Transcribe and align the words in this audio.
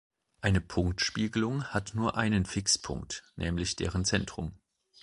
Eine 0.41 0.61
Punktspiegelung 0.61 1.63
hat 1.65 1.93
nur 1.93 2.17
einen 2.17 2.47
Fixpunkt, 2.47 3.23
nämlich 3.35 3.75
deren 3.75 4.03
Zentrum. 4.03 4.57